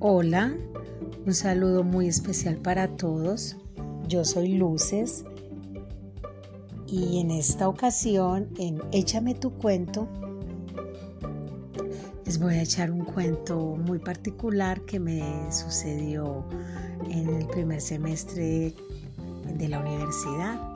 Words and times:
Hola, 0.00 0.54
un 1.26 1.34
saludo 1.34 1.82
muy 1.82 2.06
especial 2.06 2.58
para 2.58 2.86
todos. 2.86 3.56
Yo 4.06 4.24
soy 4.24 4.54
Luces 4.54 5.24
y 6.86 7.18
en 7.18 7.32
esta 7.32 7.68
ocasión 7.68 8.48
en 8.58 8.80
Échame 8.92 9.34
tu 9.34 9.50
cuento 9.50 10.08
les 12.24 12.38
voy 12.38 12.54
a 12.54 12.62
echar 12.62 12.92
un 12.92 13.06
cuento 13.06 13.58
muy 13.74 13.98
particular 13.98 14.82
que 14.82 15.00
me 15.00 15.50
sucedió 15.50 16.44
en 17.10 17.28
el 17.30 17.48
primer 17.48 17.80
semestre 17.80 18.76
de 19.56 19.68
la 19.68 19.80
universidad. 19.80 20.67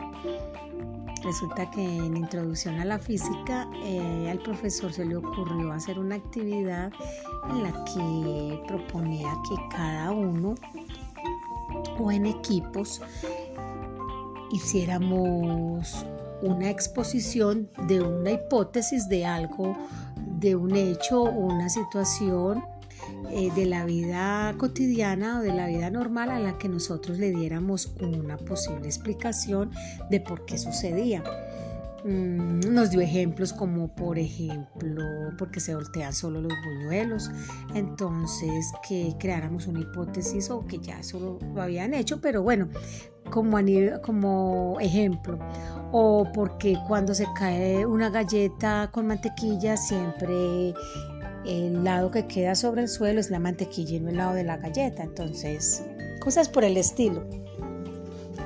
Resulta 1.22 1.70
que 1.70 1.80
en 1.80 2.16
Introducción 2.16 2.80
a 2.80 2.84
la 2.84 2.98
Física 2.98 3.68
eh, 3.84 4.28
al 4.30 4.38
profesor 4.40 4.92
se 4.92 5.04
le 5.04 5.16
ocurrió 5.16 5.72
hacer 5.72 5.98
una 5.98 6.16
actividad 6.16 6.92
en 7.50 7.62
la 7.62 7.72
que 7.84 8.62
proponía 8.66 9.28
que 9.48 9.76
cada 9.76 10.10
uno 10.10 10.54
o 11.98 12.10
en 12.10 12.26
equipos 12.26 13.00
hiciéramos 14.50 16.04
una 16.42 16.70
exposición 16.70 17.70
de 17.86 18.00
una 18.00 18.32
hipótesis 18.32 19.08
de 19.08 19.24
algo, 19.24 19.76
de 20.38 20.56
un 20.56 20.74
hecho 20.74 21.22
o 21.22 21.30
una 21.30 21.68
situación 21.68 22.64
eh, 23.30 23.50
de 23.54 23.66
la 23.66 23.84
vida 23.84 24.54
cotidiana 24.58 25.40
o 25.40 25.42
de 25.42 25.52
la 25.52 25.66
vida 25.66 25.90
normal 25.90 26.30
a 26.30 26.38
la 26.38 26.58
que 26.58 26.68
nosotros 26.68 27.18
le 27.18 27.30
diéramos 27.30 27.94
una 28.00 28.36
posible 28.36 28.86
explicación 28.86 29.70
de 30.10 30.20
por 30.20 30.44
qué 30.44 30.58
sucedía. 30.58 31.22
Mm, 32.04 32.60
nos 32.72 32.90
dio 32.90 33.00
ejemplos 33.00 33.52
como 33.52 33.94
por 33.94 34.18
ejemplo 34.18 35.04
porque 35.38 35.60
se 35.60 35.72
voltean 35.72 36.12
solo 36.12 36.40
los 36.40 36.52
buñuelos, 36.64 37.30
entonces 37.74 38.72
que 38.86 39.14
creáramos 39.20 39.68
una 39.68 39.80
hipótesis 39.80 40.50
o 40.50 40.66
que 40.66 40.78
ya 40.78 40.98
eso 40.98 41.38
lo 41.54 41.62
habían 41.62 41.94
hecho, 41.94 42.20
pero 42.20 42.42
bueno, 42.42 42.68
como, 43.30 43.58
como 44.02 44.78
ejemplo, 44.80 45.38
o 45.92 46.26
porque 46.34 46.76
cuando 46.88 47.14
se 47.14 47.26
cae 47.36 47.86
una 47.86 48.10
galleta 48.10 48.90
con 48.92 49.06
mantequilla 49.06 49.76
siempre 49.76 50.74
el 51.46 51.84
lado 51.84 52.10
que 52.10 52.26
queda 52.26 52.54
sobre 52.54 52.82
el 52.82 52.88
suelo 52.88 53.20
es 53.20 53.30
la 53.30 53.38
mantequilla 53.38 53.96
y 53.96 54.00
no 54.00 54.10
el 54.10 54.16
lado 54.16 54.34
de 54.34 54.44
la 54.44 54.56
galleta. 54.56 55.02
Entonces, 55.02 55.82
cosas 56.20 56.48
por 56.48 56.64
el 56.64 56.76
estilo. 56.76 57.24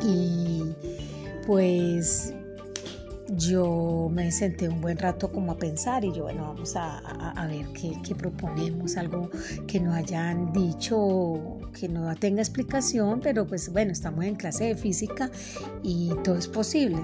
Y 0.02 0.62
pues 1.46 2.34
yo 3.28 4.08
me 4.12 4.30
senté 4.30 4.68
un 4.68 4.80
buen 4.80 4.98
rato 4.98 5.30
como 5.30 5.52
a 5.52 5.58
pensar 5.58 6.04
y 6.04 6.12
yo, 6.12 6.24
bueno, 6.24 6.42
vamos 6.42 6.74
a, 6.76 7.46
ver 7.48 7.66
qué, 7.72 8.14
proponemos, 8.14 8.96
algo 8.96 9.30
que 9.66 9.80
no 9.80 9.92
hayan 9.92 10.52
dicho, 10.52 11.58
que 11.78 11.88
no 11.88 12.14
tenga 12.16 12.40
explicación, 12.40 13.20
pero 13.20 13.46
pues 13.46 13.72
bueno, 13.72 13.92
estamos 13.92 14.24
en 14.24 14.36
clase 14.36 14.64
de 14.64 14.74
física 14.76 15.30
y 15.82 16.10
todo 16.22 16.36
es 16.36 16.48
posible. 16.48 16.98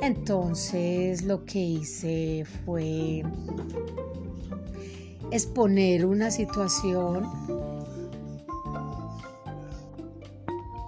Entonces 0.00 1.22
lo 1.22 1.44
que 1.44 1.60
hice 1.60 2.44
fue 2.64 3.22
exponer 5.32 6.04
una 6.06 6.30
situación 6.30 7.26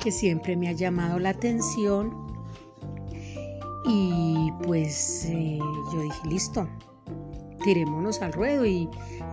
que 0.01 0.12
siempre 0.12 0.55
me 0.55 0.69
ha 0.69 0.73
llamado 0.73 1.19
la 1.19 1.31
atención 1.31 2.14
y 3.86 4.53
pues 4.62 5.27
eh, 5.27 5.59
yo 5.92 6.02
dije, 6.02 6.29
listo, 6.29 6.68
tirémonos 7.64 8.20
al 8.20 8.33
ruedo 8.33 8.67
y 8.67 8.89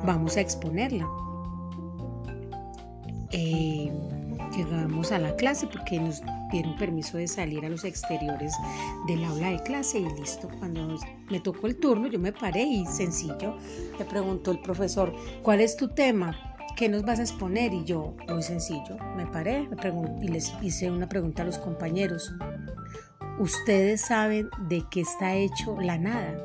vamos 0.05 0.37
a 0.37 0.41
exponerla. 0.41 1.07
Eh, 3.31 3.91
llegamos 4.51 5.11
a 5.11 5.19
la 5.19 5.35
clase 5.35 5.67
porque 5.67 5.99
nos 5.99 6.21
dieron 6.51 6.75
permiso 6.75 7.17
de 7.17 7.27
salir 7.27 7.65
a 7.65 7.69
los 7.69 7.83
exteriores 7.83 8.53
del 9.07 9.23
aula 9.23 9.49
de 9.49 9.63
clase 9.63 9.99
y 9.99 10.09
listo. 10.19 10.49
Cuando 10.59 10.97
me 11.29 11.39
tocó 11.39 11.67
el 11.67 11.77
turno, 11.77 12.07
yo 12.07 12.19
me 12.19 12.33
paré 12.33 12.63
y 12.63 12.85
sencillo, 12.85 13.57
le 13.97 14.05
preguntó 14.05 14.51
el 14.51 14.59
profesor, 14.59 15.13
¿cuál 15.41 15.61
es 15.61 15.77
tu 15.77 15.89
tema? 15.89 16.37
¿Qué 16.75 16.89
nos 16.89 17.03
vas 17.03 17.19
a 17.19 17.23
exponer? 17.23 17.73
Y 17.73 17.83
yo, 17.83 18.15
muy 18.27 18.43
sencillo, 18.43 18.97
me 19.15 19.25
paré 19.27 19.67
y 20.21 20.27
les 20.27 20.53
hice 20.61 20.89
una 20.89 21.07
pregunta 21.07 21.43
a 21.43 21.45
los 21.45 21.57
compañeros. 21.57 22.33
¿Ustedes 23.39 24.01
saben 24.01 24.49
de 24.67 24.83
qué 24.91 25.01
está 25.01 25.35
hecho 25.35 25.79
la 25.79 25.97
nada? 25.97 26.35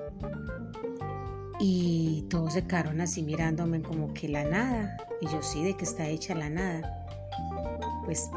Y 1.59 2.27
todos 2.29 2.53
se 2.53 2.67
quedaron 2.67 3.01
así 3.01 3.23
mirándome 3.23 3.81
como 3.81 4.13
que 4.13 4.29
la 4.29 4.45
nada. 4.45 4.97
Y 5.21 5.27
yo 5.27 5.43
sí, 5.43 5.63
de 5.63 5.75
qué 5.75 5.85
está 5.85 6.07
hecha 6.09 6.35
la 6.35 6.51
nada. 6.51 7.06
Pues 8.07 8.31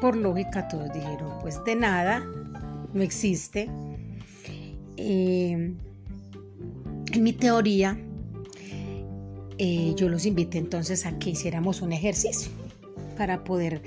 por 0.00 0.16
lógica 0.16 0.68
todos 0.68 0.90
dijeron, 0.94 1.32
pues 1.42 1.62
de 1.64 1.76
nada, 1.76 2.24
no 2.94 3.02
existe. 3.02 3.68
Eh, 4.96 5.74
en 7.12 7.22
mi 7.22 7.32
teoría, 7.32 7.98
eh, 9.58 9.92
yo 9.96 10.08
los 10.08 10.24
invité 10.24 10.58
entonces 10.58 11.04
a 11.04 11.18
que 11.18 11.30
hiciéramos 11.30 11.82
un 11.82 11.92
ejercicio 11.92 12.50
para 13.16 13.42
poder 13.44 13.82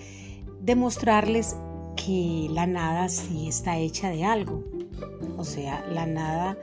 demostrarles 0.62 1.56
que 1.96 2.48
la 2.52 2.68
nada 2.68 3.08
sí 3.08 3.48
está 3.48 3.78
hecha 3.78 4.10
de 4.10 4.26
algo. 4.26 4.64
O 5.38 5.46
sea, 5.46 5.86
la 5.90 6.06
nada 6.06 6.58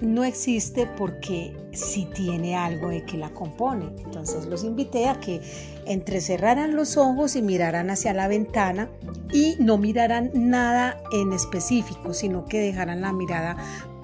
no 0.00 0.24
existe 0.24 0.86
porque 0.86 1.56
sí 1.72 2.08
tiene 2.14 2.56
algo 2.56 2.88
de 2.88 3.04
que 3.04 3.16
la 3.16 3.30
compone. 3.30 3.86
Entonces 4.04 4.46
los 4.46 4.64
invité 4.64 5.08
a 5.08 5.20
que 5.20 5.40
entrecerraran 5.86 6.76
los 6.76 6.96
ojos 6.96 7.36
y 7.36 7.42
miraran 7.42 7.90
hacia 7.90 8.14
la 8.14 8.28
ventana 8.28 8.88
y 9.32 9.56
no 9.58 9.78
miraran 9.78 10.30
nada 10.34 11.00
en 11.12 11.32
específico, 11.32 12.14
sino 12.14 12.44
que 12.44 12.60
dejaran 12.60 13.00
la 13.00 13.12
mirada 13.12 13.56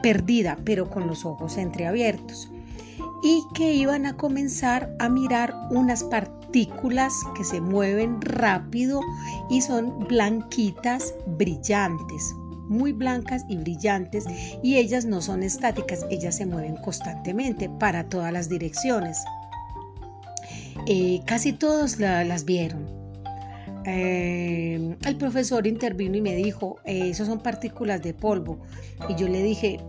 perdida, 0.02 0.58
pero 0.64 0.90
con 0.90 1.06
los 1.06 1.24
ojos 1.24 1.56
entreabiertos. 1.56 2.50
Y 3.22 3.42
que 3.54 3.74
iban 3.74 4.06
a 4.06 4.16
comenzar 4.16 4.94
a 4.98 5.08
mirar 5.08 5.54
unas 5.70 6.04
partículas 6.04 7.12
que 7.36 7.44
se 7.44 7.60
mueven 7.60 8.20
rápido 8.22 9.00
y 9.50 9.60
son 9.60 9.98
blanquitas, 10.08 11.14
brillantes, 11.26 12.34
muy 12.70 12.92
blancas 12.92 13.44
y 13.48 13.56
brillantes 13.56 14.24
y 14.62 14.76
ellas 14.76 15.04
no 15.04 15.20
son 15.20 15.42
estáticas, 15.42 16.06
ellas 16.08 16.36
se 16.36 16.46
mueven 16.46 16.76
constantemente 16.76 17.68
para 17.68 18.08
todas 18.08 18.32
las 18.32 18.48
direcciones. 18.48 19.18
Eh, 20.86 21.20
casi 21.26 21.52
todos 21.52 21.98
las 21.98 22.44
vieron. 22.44 22.88
Eh, 23.84 24.96
el 25.04 25.16
profesor 25.16 25.66
intervino 25.66 26.16
y 26.16 26.20
me 26.20 26.36
dijo, 26.36 26.76
eh, 26.84 27.10
esos 27.10 27.26
son 27.26 27.40
partículas 27.40 28.02
de 28.02 28.14
polvo. 28.14 28.60
Y 29.08 29.16
yo 29.16 29.28
le 29.28 29.42
dije, 29.42 29.80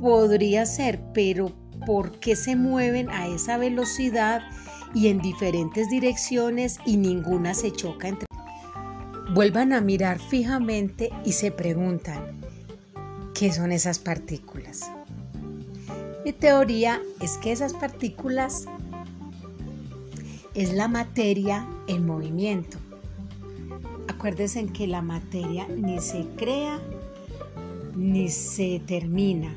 podría 0.00 0.66
ser, 0.66 1.00
pero 1.14 1.52
¿por 1.86 2.18
qué 2.18 2.34
se 2.34 2.56
mueven 2.56 3.08
a 3.10 3.28
esa 3.28 3.56
velocidad 3.56 4.42
y 4.94 5.08
en 5.08 5.20
diferentes 5.20 5.88
direcciones 5.90 6.78
y 6.86 6.96
ninguna 6.96 7.54
se 7.54 7.70
choca 7.70 8.08
entre 8.08 8.25
vuelvan 9.36 9.74
a 9.74 9.82
mirar 9.82 10.18
fijamente 10.18 11.10
y 11.22 11.32
se 11.32 11.50
preguntan, 11.50 12.40
¿qué 13.34 13.52
son 13.52 13.70
esas 13.70 13.98
partículas? 13.98 14.90
Mi 16.24 16.32
teoría 16.32 17.02
es 17.20 17.36
que 17.36 17.52
esas 17.52 17.74
partículas 17.74 18.64
es 20.54 20.72
la 20.72 20.88
materia 20.88 21.68
en 21.86 22.06
movimiento. 22.06 22.78
Acuérdense 24.08 24.58
en 24.58 24.70
que 24.70 24.86
la 24.86 25.02
materia 25.02 25.68
ni 25.68 26.00
se 26.00 26.26
crea 26.38 26.80
ni 27.94 28.30
se 28.30 28.80
termina, 28.86 29.54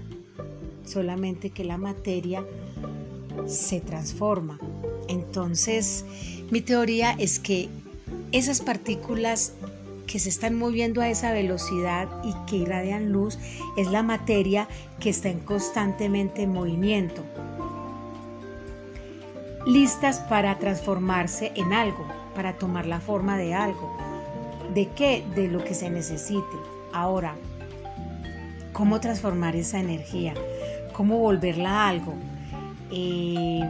solamente 0.83 1.51
que 1.51 1.63
la 1.63 1.77
materia 1.77 2.45
se 3.47 3.79
transforma. 3.79 4.59
Entonces, 5.07 6.03
mi 6.51 6.59
teoría 6.59 7.11
es 7.11 7.39
que 7.39 7.69
esas 8.31 8.61
partículas 8.61 9.53
que 10.07 10.19
se 10.19 10.29
están 10.29 10.55
moviendo 10.55 11.01
a 11.01 11.09
esa 11.09 11.31
velocidad 11.33 12.07
y 12.23 12.33
que 12.47 12.57
irradian 12.57 13.11
luz 13.11 13.37
es 13.77 13.87
la 13.91 14.01
materia 14.01 14.67
que 14.99 15.09
está 15.09 15.29
en 15.29 15.39
constantemente 15.39 16.47
movimiento, 16.47 17.23
listas 19.65 20.19
para 20.19 20.57
transformarse 20.57 21.51
en 21.55 21.73
algo, 21.73 22.07
para 22.33 22.53
tomar 22.53 22.85
la 22.87 22.99
forma 22.99 23.37
de 23.37 23.53
algo. 23.53 23.95
¿De 24.73 24.87
qué? 24.95 25.23
De 25.35 25.47
lo 25.47 25.63
que 25.63 25.75
se 25.75 25.89
necesite. 25.89 26.57
Ahora, 26.91 27.35
¿cómo 28.73 28.99
transformar 28.99 29.55
esa 29.55 29.79
energía? 29.79 30.33
¿Cómo 30.93 31.19
volverla 31.19 31.69
a 31.69 31.89
algo? 31.89 32.13
Eh, 32.91 33.61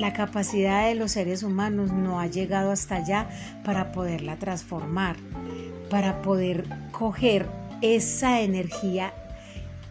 la 0.00 0.14
capacidad 0.14 0.88
de 0.88 0.94
los 0.94 1.12
seres 1.12 1.42
humanos 1.42 1.92
no 1.92 2.20
ha 2.20 2.26
llegado 2.26 2.72
hasta 2.72 2.96
allá 2.96 3.28
para 3.64 3.92
poderla 3.92 4.36
transformar, 4.38 5.16
para 5.90 6.22
poder 6.22 6.64
coger 6.90 7.46
esa 7.82 8.40
energía 8.40 9.12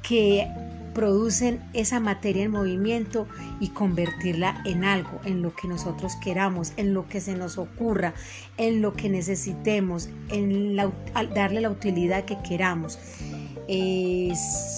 que 0.02 0.48
producen 0.96 1.62
esa 1.74 2.00
materia 2.00 2.44
en 2.44 2.52
movimiento 2.52 3.28
y 3.60 3.70
convertirla 3.70 4.64
en 4.66 4.84
algo, 4.84 5.20
en 5.26 5.44
lo 5.44 5.54
que 5.54 5.68
nosotros 5.68 6.14
queramos, 6.16 6.74
en 6.78 6.96
lo 6.96 7.08
que 7.08 7.22
se 7.22 7.36
nos 7.36 7.60
ocurra, 7.60 8.16
en 8.58 8.82
lo 8.82 8.96
que 8.96 9.10
necesitemos, 9.10 10.10
en 10.30 10.76
darle 11.36 11.62
la 11.62 11.70
utilidad 11.70 12.26
que 12.26 12.40
queramos. 12.42 12.98
Eh, 13.68 14.34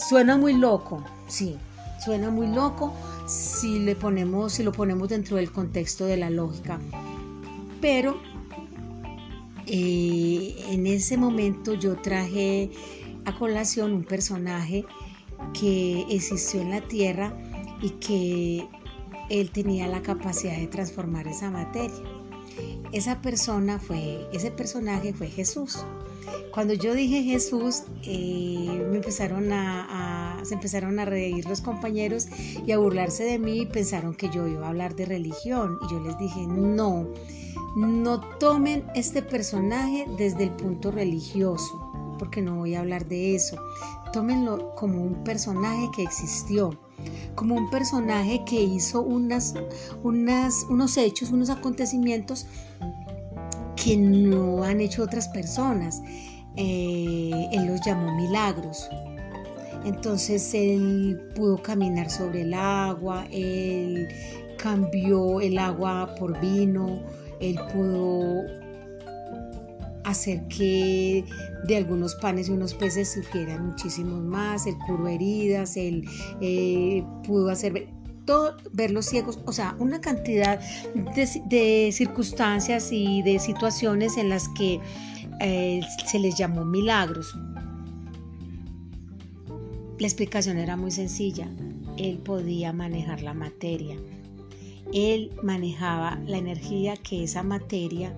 suena 0.10 0.36
muy 0.36 0.56
loco, 0.57 1.06
sí, 1.30 1.57
suena 2.04 2.30
muy 2.30 2.48
loco 2.48 2.94
si 3.31 3.80
le 3.80 3.95
ponemos, 3.95 4.54
si 4.54 4.63
lo 4.63 4.72
ponemos 4.72 5.07
dentro 5.07 5.38
del 5.38 5.51
contexto 5.51 6.06
de 6.06 6.18
la 6.18 6.30
lógica. 6.30 6.80
Pero 7.80 8.19
eh, 9.68 10.56
en 10.69 10.86
ese 10.86 11.18
momento 11.18 11.74
yo 11.74 11.95
traje 11.95 12.72
a 13.25 13.38
colación 13.38 13.94
un 13.94 14.04
personaje 14.04 14.86
que 15.57 16.06
existió 16.10 16.62
en 16.62 16.72
la 16.72 16.81
tierra 16.81 17.33
y 17.81 17.92
que 17.92 18.68
él 19.30 19.50
tenía 19.51 19.88
la 19.88 20.01
capacidad 20.01 20.57
de 20.57 20.68
transformar 20.68 21.27
esa 21.27 21.50
materia. 21.50 21.95
Esa 22.92 23.22
persona 23.22 23.80
fue, 23.80 24.27
ese 24.34 24.51
personaje 24.51 25.13
fue 25.13 25.27
Jesús. 25.27 25.86
Cuando 26.54 26.74
yo 26.74 26.94
dije 26.94 27.24
Jesús, 27.24 27.84
eh, 28.04 28.86
me 28.89 28.98
empezaron 28.98 29.54
a, 29.54 30.11
se 30.43 30.53
empezaron 30.53 30.99
a 30.99 31.05
reír 31.05 31.45
los 31.47 31.61
compañeros 31.61 32.27
y 32.65 32.71
a 32.71 32.77
burlarse 32.77 33.23
de 33.23 33.39
mí 33.39 33.61
y 33.61 33.65
pensaron 33.65 34.13
que 34.13 34.29
yo 34.29 34.47
iba 34.47 34.65
a 34.65 34.69
hablar 34.69 34.95
de 34.95 35.05
religión. 35.05 35.77
Y 35.85 35.91
yo 35.91 35.99
les 35.99 36.17
dije, 36.17 36.45
no, 36.47 37.07
no 37.75 38.19
tomen 38.38 38.83
este 38.95 39.21
personaje 39.21 40.05
desde 40.17 40.45
el 40.45 40.51
punto 40.51 40.91
religioso 40.91 41.91
porque 42.21 42.39
no 42.39 42.57
voy 42.57 42.75
a 42.75 42.81
hablar 42.81 43.07
de 43.07 43.33
eso. 43.33 43.57
Tómenlo 44.13 44.75
como 44.75 45.01
un 45.01 45.23
personaje 45.23 45.89
que 45.95 46.03
existió, 46.03 46.69
como 47.33 47.55
un 47.55 47.67
personaje 47.71 48.43
que 48.45 48.61
hizo 48.61 49.01
unas, 49.01 49.55
unas, 50.03 50.67
unos 50.69 50.97
hechos, 50.97 51.31
unos 51.31 51.49
acontecimientos 51.49 52.45
que 53.75 53.97
no 53.97 54.61
han 54.61 54.81
hecho 54.81 55.01
otras 55.01 55.29
personas. 55.29 55.99
Eh, 56.57 57.49
él 57.53 57.65
los 57.65 57.81
llamó 57.81 58.15
milagros. 58.15 58.88
Entonces 59.86 60.54
él 60.54 61.22
pudo 61.36 61.62
caminar 61.62 62.10
sobre 62.10 62.42
el 62.42 62.54
agua, 62.54 63.25
él 63.31 64.07
cambió 64.57 65.42
el 65.42 65.57
agua 65.57 66.13
por 66.19 66.39
vino, 66.39 67.01
él 67.39 67.60
pudo 67.74 68.44
hacer 70.04 70.48
que 70.48 71.25
de 71.68 71.78
algunos 71.78 72.16
panes 72.16 72.50
y 72.50 72.51
unos 72.51 72.74
peces 72.74 73.13
sufrieran 73.13 73.68
muchísimos 73.68 74.22
más, 74.22 74.66
él 74.68 74.75
curó 74.86 75.07
heridas, 75.07 75.78
él 75.78 76.07
eh, 76.42 77.04
pudo 77.25 77.50
hacer 77.50 77.88
todo, 78.25 78.56
ver 78.72 78.92
los 78.92 79.06
ciegos, 79.06 79.39
o 79.45 79.51
sea, 79.51 79.75
una 79.80 80.00
cantidad 80.00 80.60
de, 81.16 81.89
circunstancias 81.92 82.89
y 82.92 83.22
de 83.24 83.39
situaciones 83.39 84.18
en 84.18 84.30
las 84.30 84.48
que 84.50 84.80
eh, 85.39 85.81
se 86.06 86.19
les 86.19 86.38
llamó 86.38 86.66
milagros. 86.66 87.36
La 90.01 90.07
explicación 90.07 90.57
era 90.57 90.75
muy 90.77 90.89
sencilla, 90.89 91.48
él 91.95 92.18
podía 92.18 92.74
manejar 92.74 93.21
la 93.21 93.36
materia, 93.36 93.95
él 94.92 95.31
manejaba 95.44 96.19
la 96.25 96.39
energía 96.39 96.98
que 96.98 97.24
esa 97.24 97.44
materia 97.44 98.18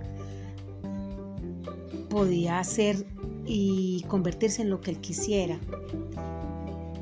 podía 2.09 2.59
hacer 2.59 3.05
y 3.45 4.01
convertirse 4.07 4.61
en 4.61 4.69
lo 4.69 4.79
que 4.79 4.91
él 4.91 5.01
quisiera. 5.01 5.59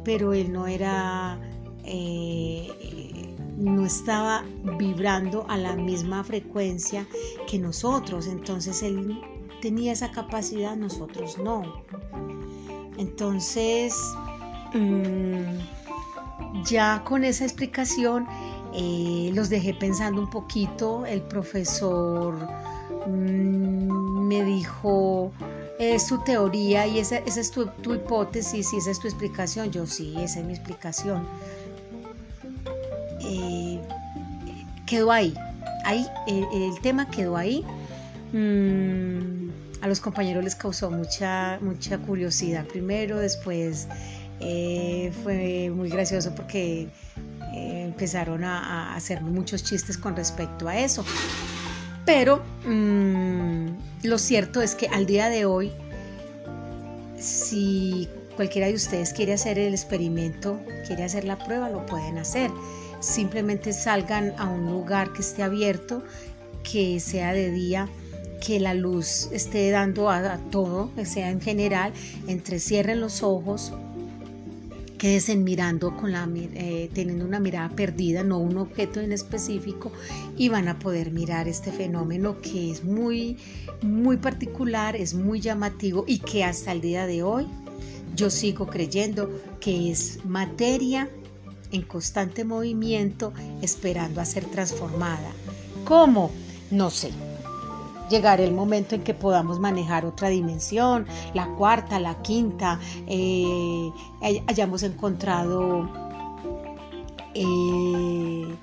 Pero 0.04 0.34
él 0.34 0.52
no 0.52 0.66
era, 0.66 1.40
eh, 1.84 2.68
no 3.60 3.86
estaba 3.86 4.44
vibrando 4.80 5.46
a 5.48 5.58
la 5.58 5.76
misma 5.76 6.24
frecuencia 6.24 7.06
que 7.48 7.60
nosotros. 7.60 8.26
Entonces 8.26 8.82
él 8.82 9.22
tenía 9.62 9.92
esa 9.92 10.10
capacidad, 10.10 10.76
nosotros 10.76 11.38
no. 11.38 11.84
Entonces, 12.98 13.94
mm, 14.74 16.64
ya 16.66 17.04
con 17.04 17.24
esa 17.24 17.44
explicación, 17.46 18.28
eh, 18.74 19.32
los 19.34 19.50
dejé 19.50 19.74
pensando 19.74 20.22
un 20.22 20.30
poquito. 20.30 21.06
El 21.06 21.22
profesor 21.22 22.36
mm, 23.08 24.28
me 24.28 24.44
dijo, 24.44 25.32
es 25.80 26.08
su 26.08 26.20
teoría 26.20 26.88
y 26.88 27.00
esa, 27.00 27.18
es 27.18 27.52
tu, 27.52 27.64
hipótesis 27.94 28.72
y 28.74 28.78
esa 28.78 28.92
es 28.92 29.00
tu 29.00 29.08
explicación. 29.08 29.72
Yo 29.72 29.86
sí, 29.86 30.16
esa 30.20 30.40
es 30.40 30.46
mi 30.46 30.54
explicación. 30.54 31.28
Eh, 33.22 33.80
quedó 34.86 35.12
ahí, 35.12 35.34
ahí 35.86 36.06
el, 36.28 36.80
tema 36.82 37.10
quedó 37.10 37.38
ahí. 37.38 37.66
Mm, 38.34 39.50
a 39.82 39.88
los 39.88 40.00
compañeros 40.00 40.44
les 40.44 40.56
causó 40.56 40.92
mucha, 40.92 41.58
mucha 41.62 41.98
curiosidad 41.98 42.66
primero, 42.66 43.18
después 43.18 43.88
eh, 44.42 45.12
fue 45.24 45.70
muy 45.70 45.90
gracioso 45.90 46.34
porque 46.34 46.88
eh, 47.54 47.84
empezaron 47.86 48.44
a, 48.44 48.96
hacer 48.96 49.22
muchos 49.22 49.64
chistes 49.64 49.98
con 49.98 50.16
respecto 50.16 50.68
a 50.68 50.78
eso. 50.78 51.06
Pero 52.06 52.42
mm, 52.66 53.68
lo 54.04 54.18
cierto 54.18 54.62
es 54.62 54.74
que 54.76 54.88
al 54.88 55.06
día 55.06 55.30
de 55.30 55.46
hoy, 55.46 55.72
si 57.20 58.10
cualquiera 58.36 58.68
de 58.68 58.74
ustedes 58.74 59.14
quiere 59.14 59.34
hacer 59.34 59.60
el 59.60 59.74
experimento, 59.74 60.60
quiere 60.88 61.04
hacer 61.04 61.26
la 61.26 61.38
prueba, 61.38 61.70
lo 61.70 61.86
pueden 61.86 62.18
hacer. 62.18 62.50
Simplemente 63.00 63.74
salgan 63.74 64.34
a 64.38 64.50
un 64.50 64.66
lugar 64.66 65.14
que 65.14 65.22
esté 65.22 65.44
abierto, 65.44 66.04
que 66.64 67.00
sea 67.00 67.34
de 67.34 67.52
día, 67.52 67.88
que 68.44 68.60
la 68.60 68.74
luz 68.74 69.30
esté 69.32 69.70
dando 69.70 70.10
a, 70.10 70.18
a 70.34 70.38
todo, 70.50 70.90
que 70.96 71.06
sea 71.06 71.30
en 71.30 71.42
general, 71.42 71.94
entrecierren 72.28 73.00
los 73.00 73.22
ojos, 73.22 73.72
quédense 75.02 75.36
mirando 75.36 75.98
con 75.98 76.12
la 76.12 76.30
eh, 76.36 76.88
teniendo 76.94 77.26
una 77.26 77.40
mirada 77.40 77.70
perdida, 77.70 78.24
no 78.24 78.38
un 78.38 78.58
objeto 78.58 79.00
en 79.00 79.12
específico 79.12 79.92
y 80.38 80.50
van 80.50 80.68
a 80.68 80.78
poder 80.78 81.10
mirar 81.10 81.48
este 81.48 81.72
fenómeno 81.72 82.40
que 82.40 82.70
es 82.70 82.84
muy 82.84 83.36
muy 83.82 84.18
particular, 84.18 84.96
es 84.96 85.16
muy 85.16 85.40
llamativo 85.40 86.04
y 86.06 86.20
que 86.20 86.44
hasta 86.44 86.72
el 86.72 86.82
día 86.82 87.08
de 87.08 87.24
hoy 87.24 87.48
yo 88.16 88.30
sigo 88.30 88.68
creyendo 88.68 89.28
que 89.60 89.90
es 89.90 90.24
materia 90.24 91.10
en 91.72 91.82
constante 91.82 92.46
movimiento 92.46 93.34
esperando 93.64 94.22
a 94.22 94.26
ser 94.26 94.46
transformada. 94.46 95.32
¿Cómo? 95.84 96.30
No 96.70 96.92
sé 96.92 97.10
llegar 98.12 98.42
el 98.42 98.54
momento 98.54 98.94
en 98.94 99.04
que 99.04 99.16
podamos 99.16 99.60
manejar 99.60 100.06
otra 100.06 100.30
dimensión, 100.30 101.08
la 101.34 101.48
cuarta, 101.56 102.00
la 102.00 102.22
quinta, 102.22 102.80
eh, 103.08 103.90
hayamos 104.48 104.84
encontrado 104.84 105.90
eh, 107.34 108.56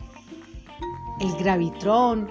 el 1.20 1.32
gravitrón, 1.40 2.30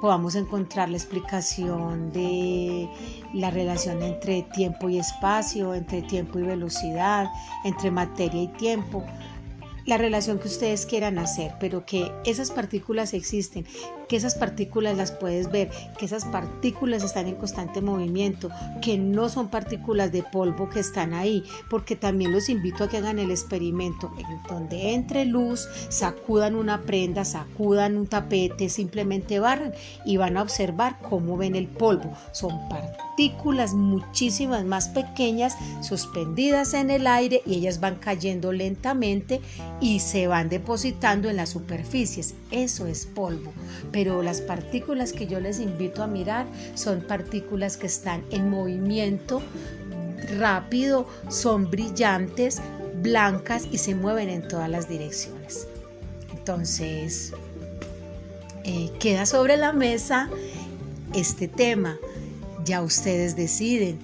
podamos 0.00 0.36
encontrar 0.36 0.88
la 0.88 0.96
explicación 0.96 2.10
de 2.12 2.88
la 3.34 3.50
relación 3.50 4.02
entre 4.02 4.42
tiempo 4.54 4.88
y 4.88 4.98
espacio, 4.98 5.74
entre 5.74 6.00
tiempo 6.00 6.38
y 6.38 6.42
velocidad, 6.42 7.30
entre 7.64 7.90
materia 7.90 8.42
y 8.44 8.48
tiempo 8.48 9.04
la 9.86 9.96
relación 9.96 10.38
que 10.38 10.48
ustedes 10.48 10.84
quieran 10.84 11.18
hacer, 11.18 11.54
pero 11.60 11.86
que 11.86 12.12
esas 12.24 12.50
partículas 12.50 13.14
existen, 13.14 13.64
que 14.08 14.16
esas 14.16 14.34
partículas 14.34 14.96
las 14.96 15.12
puedes 15.12 15.50
ver, 15.50 15.70
que 15.98 16.06
esas 16.06 16.24
partículas 16.24 17.02
están 17.02 17.26
en 17.26 17.36
constante 17.36 17.80
movimiento, 17.80 18.50
que 18.82 18.98
no 18.98 19.28
son 19.28 19.48
partículas 19.48 20.12
de 20.12 20.22
polvo 20.22 20.68
que 20.68 20.80
están 20.80 21.14
ahí, 21.14 21.44
porque 21.70 21.96
también 21.96 22.32
los 22.32 22.48
invito 22.48 22.84
a 22.84 22.88
que 22.88 22.98
hagan 22.98 23.18
el 23.18 23.30
experimento 23.30 24.12
en 24.18 24.42
donde 24.48 24.94
entre 24.94 25.24
luz, 25.24 25.68
sacudan 25.88 26.54
una 26.54 26.82
prenda, 26.82 27.24
sacudan 27.24 27.96
un 27.96 28.06
tapete, 28.06 28.68
simplemente 28.68 29.40
barran 29.40 29.72
y 30.04 30.16
van 30.16 30.36
a 30.36 30.42
observar 30.42 30.98
cómo 31.00 31.36
ven 31.36 31.56
el 31.56 31.66
polvo. 31.66 32.12
Son 32.32 32.68
partículas 32.68 33.74
muchísimas 33.74 34.64
más 34.64 34.88
pequeñas 34.88 35.56
suspendidas 35.80 36.74
en 36.74 36.90
el 36.90 37.06
aire 37.06 37.42
y 37.46 37.54
ellas 37.54 37.80
van 37.80 37.96
cayendo 37.96 38.52
lentamente 38.52 39.40
y 39.80 40.00
se 40.00 40.26
van 40.26 40.48
depositando 40.48 41.28
en 41.28 41.36
las 41.36 41.50
superficies. 41.50 42.34
Eso 42.50 42.86
es 42.86 43.06
polvo. 43.06 43.52
Pero 43.96 44.22
las 44.22 44.42
partículas 44.42 45.14
que 45.14 45.26
yo 45.26 45.40
les 45.40 45.58
invito 45.58 46.02
a 46.02 46.06
mirar 46.06 46.44
son 46.74 47.00
partículas 47.00 47.78
que 47.78 47.86
están 47.86 48.22
en 48.30 48.50
movimiento 48.50 49.40
rápido, 50.38 51.06
son 51.30 51.70
brillantes, 51.70 52.60
blancas 53.00 53.66
y 53.72 53.78
se 53.78 53.94
mueven 53.94 54.28
en 54.28 54.46
todas 54.48 54.68
las 54.68 54.86
direcciones. 54.86 55.66
Entonces, 56.30 57.32
eh, 58.64 58.90
queda 59.00 59.24
sobre 59.24 59.56
la 59.56 59.72
mesa 59.72 60.28
este 61.14 61.48
tema. 61.48 61.96
Ya 62.66 62.82
ustedes 62.82 63.34
deciden. 63.34 63.98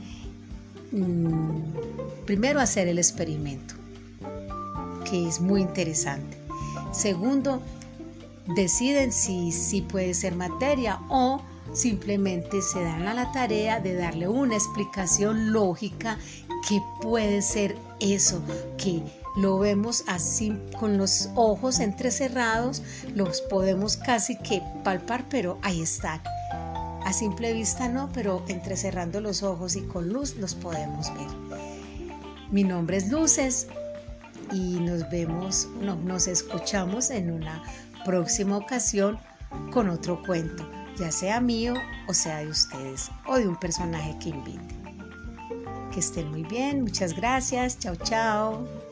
Mm, 0.91 2.25
primero 2.25 2.61
hacer 2.61 2.89
el 2.89 2.97
experimento 2.97 3.75
que 5.11 5.29
es 5.29 5.39
muy 5.39 5.61
interesante. 5.61 6.39
Segundo, 6.95 7.61
deciden 8.47 9.13
si, 9.13 9.53
si 9.53 9.83
puede 9.83 10.15
ser 10.15 10.35
materia 10.35 11.01
o 11.09 11.41
simplemente 11.73 12.61
se 12.61 12.83
dan 12.83 13.07
a 13.07 13.15
la 13.15 13.33
tarea 13.33 13.81
de 13.81 13.95
darle 13.95 14.29
una 14.29 14.55
explicación 14.55 15.53
lógica 15.53 16.19
que 16.69 16.83
puede 17.01 17.43
ser 17.43 17.77
eso, 18.01 18.43
que 18.77 19.03
lo 19.37 19.59
vemos 19.59 20.05
así 20.07 20.53
con 20.79 20.99
los 20.99 21.31
ojos 21.35 21.81
entrecerrados, 21.81 22.83
los 23.15 23.41
podemos 23.43 23.97
casi 23.97 24.37
que 24.37 24.63
palpar, 24.85 25.25
pero 25.29 25.59
ahí 25.63 25.81
están. 25.83 26.21
A 27.05 27.13
simple 27.13 27.53
vista 27.53 27.89
no, 27.89 28.11
pero 28.13 28.45
entrecerrando 28.49 29.21
los 29.21 29.43
ojos 29.43 29.75
y 29.77 29.83
con 29.83 30.09
luz 30.09 30.37
los 30.37 30.55
podemos 30.55 31.13
ver. 31.15 31.29
Mi 32.51 32.63
nombre 32.63 32.99
es 32.99 33.11
Luces 33.11 33.67
y 34.53 34.79
nos 34.81 35.09
vemos, 35.11 35.67
no, 35.81 35.97
nos 35.97 36.27
escuchamos 36.29 37.11
en 37.11 37.33
una 37.33 37.63
próxima 38.05 38.57
ocasión 38.57 39.19
con 39.71 39.89
otro 39.89 40.23
cuento, 40.23 40.69
ya 40.97 41.11
sea 41.11 41.41
mío 41.41 41.75
o 42.09 42.15
sea 42.15 42.39
de 42.39 42.49
ustedes 42.49 43.11
o 43.27 43.37
de 43.37 43.49
un 43.49 43.57
personaje 43.57 44.17
que 44.21 44.31
invite. 44.31 44.75
Que 45.93 46.01
estén 46.01 46.31
muy 46.31 46.43
bien, 46.45 46.83
muchas 46.83 47.15
gracias, 47.15 47.79
chao 47.79 47.97
chao. 47.97 48.92